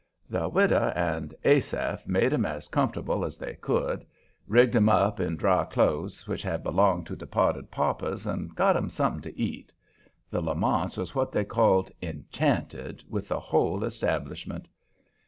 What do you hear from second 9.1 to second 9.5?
to